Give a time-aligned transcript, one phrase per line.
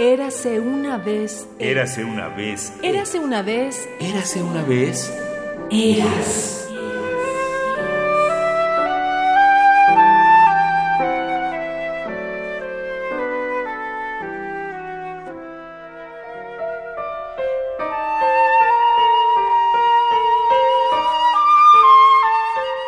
[0.00, 1.48] Érase una vez.
[1.58, 2.72] Érase una vez.
[2.84, 3.88] Érase una vez.
[3.98, 5.12] Érase una vez.
[5.72, 6.68] Eras.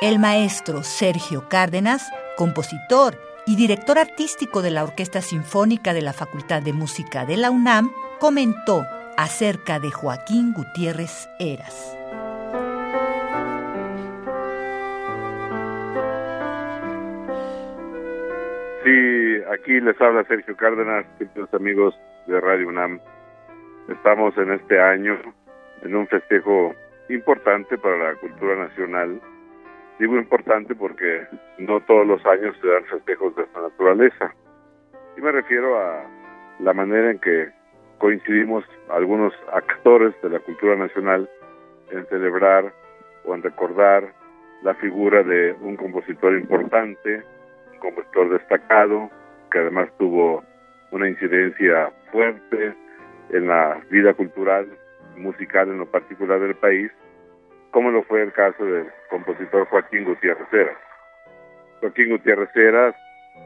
[0.00, 2.04] El maestro Sergio Cárdenas,
[2.36, 7.50] compositor y director artístico de la Orquesta Sinfónica de la Facultad de Música de la
[7.50, 7.90] UNAM,
[8.20, 8.84] comentó
[9.16, 11.98] acerca de Joaquín Gutiérrez Eras.
[18.84, 21.94] Sí, aquí les habla Sergio Cárdenas, queridos amigos
[22.26, 23.00] de Radio UNAM.
[23.88, 25.18] Estamos en este año
[25.82, 26.74] en un festejo
[27.08, 29.20] importante para la cultura nacional
[30.02, 34.34] Digo importante porque no todos los años se dan festejos de esta naturaleza.
[35.16, 36.02] Y me refiero a
[36.58, 37.50] la manera en que
[37.98, 41.30] coincidimos algunos actores de la cultura nacional
[41.92, 42.72] en celebrar
[43.24, 44.12] o en recordar
[44.64, 47.22] la figura de un compositor importante,
[47.74, 49.08] un compositor destacado,
[49.52, 50.42] que además tuvo
[50.90, 52.74] una incidencia fuerte
[53.30, 54.66] en la vida cultural,
[55.16, 56.90] musical en lo particular del país,
[57.72, 60.76] como lo fue el caso del compositor Joaquín Gutiérrez Heras.
[61.80, 62.94] Joaquín Gutiérrez Heras,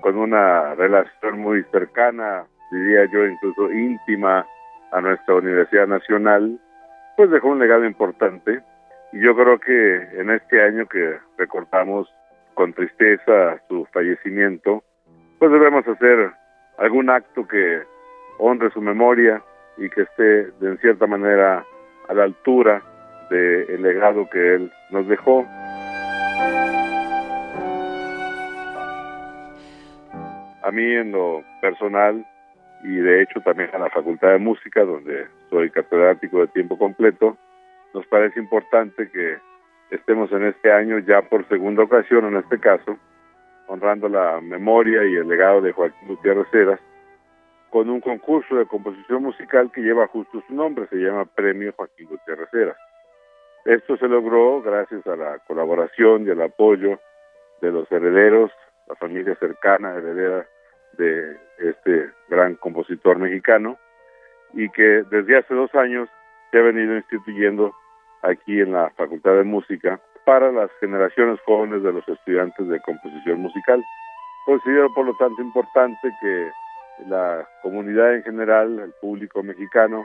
[0.01, 4.45] con una relación muy cercana, diría yo incluso íntima,
[4.93, 6.59] a nuestra Universidad Nacional,
[7.17, 8.61] pues dejó un legado importante.
[9.13, 12.13] Y yo creo que en este año que recordamos
[12.55, 14.83] con tristeza su fallecimiento,
[15.39, 16.33] pues debemos hacer
[16.79, 17.83] algún acto que
[18.39, 19.43] honre su memoria
[19.77, 21.65] y que esté de cierta manera
[22.09, 22.83] a la altura
[23.31, 25.45] del legado que él nos dejó.
[30.63, 32.27] A mí en lo personal
[32.83, 37.37] y de hecho también a la Facultad de Música, donde soy catedrático de tiempo completo,
[37.95, 39.39] nos parece importante que
[39.91, 42.99] estemos en este año ya por segunda ocasión en este caso,
[43.69, 46.81] honrando la memoria y el legado de Joaquín Gutiérrez Heras,
[47.71, 52.09] con un concurso de composición musical que lleva justo su nombre, se llama Premio Joaquín
[52.09, 52.77] Gutiérrez Heras.
[53.67, 57.01] Esto se logró gracias a la colaboración y el apoyo
[57.61, 58.53] de los herederos,
[58.87, 60.47] la familia cercana heredera
[60.93, 63.77] de este gran compositor mexicano
[64.53, 66.09] y que desde hace dos años
[66.53, 67.75] se ha venido instituyendo
[68.23, 73.41] aquí en la Facultad de Música para las generaciones jóvenes de los estudiantes de composición
[73.41, 73.83] musical.
[74.45, 76.51] Considero por lo tanto importante que
[77.09, 80.05] la comunidad en general, el público mexicano,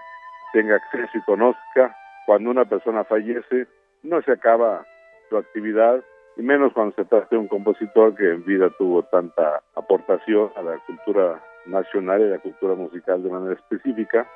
[0.51, 1.95] tenga acceso y conozca
[2.25, 3.67] cuando una persona fallece,
[4.03, 4.85] no se acaba
[5.29, 6.03] su actividad,
[6.37, 10.61] y menos cuando se trata de un compositor que en vida tuvo tanta aportación a
[10.61, 14.27] la cultura nacional y a la cultura musical de manera específica,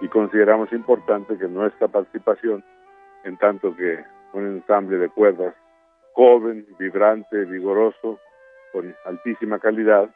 [0.00, 2.64] y consideramos importante que nuestra participación,
[3.24, 4.02] en tanto que
[4.32, 5.54] un ensamble de cuerdas
[6.12, 8.18] joven, vibrante, vigoroso,
[8.72, 10.08] con altísima calidad,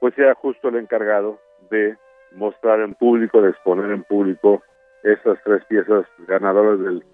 [0.00, 1.38] pues sea justo el encargado
[1.70, 1.96] de
[2.32, 4.62] mostrar en público, de exponer en público
[5.02, 7.04] estas tres piezas ganadoras del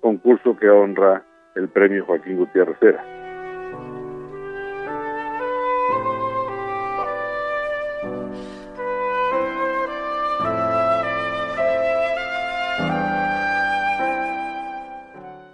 [0.00, 1.22] concurso que honra
[1.54, 3.04] el premio Joaquín Gutiérrez Era.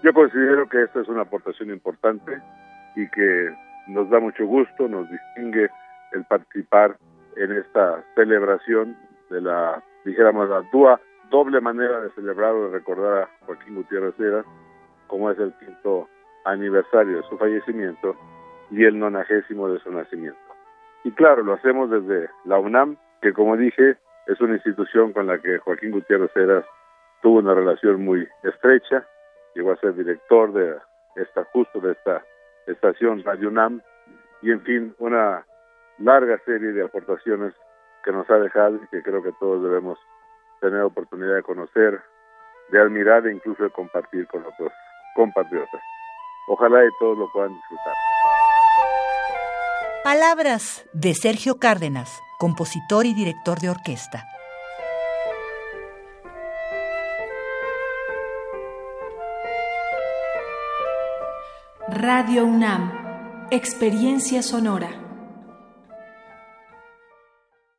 [0.02, 2.40] Yo considero que esta es una aportación importante
[2.96, 3.54] y que
[3.88, 5.68] nos da mucho gusto, nos distingue
[6.12, 6.96] el participar
[7.36, 8.96] en esta celebración
[9.28, 10.98] de la, dijéramos, la DUA
[11.30, 14.44] doble manera de celebrar o de recordar a Joaquín Gutiérrez Heras,
[15.06, 16.08] como es el quinto
[16.44, 18.16] aniversario de su fallecimiento
[18.70, 20.38] y el nonagésimo de su nacimiento.
[21.04, 23.96] Y claro, lo hacemos desde la UNAM, que como dije,
[24.26, 26.64] es una institución con la que Joaquín Gutiérrez Heras
[27.22, 29.06] tuvo una relación muy estrecha,
[29.54, 30.76] llegó a ser director de
[31.16, 32.22] esta, justo de esta
[32.66, 33.80] estación Radio UNAM,
[34.42, 35.44] y en fin, una
[35.98, 37.54] larga serie de aportaciones
[38.04, 39.98] que nos ha dejado y que creo que todos debemos
[40.60, 42.00] tener oportunidad de conocer,
[42.70, 44.72] de admirar e incluso de compartir con otros
[45.14, 45.80] compatriotas.
[46.48, 47.94] Ojalá y todos lo puedan disfrutar.
[50.04, 54.24] Palabras de Sergio Cárdenas, compositor y director de orquesta.
[61.88, 65.07] Radio UNAM, experiencia sonora.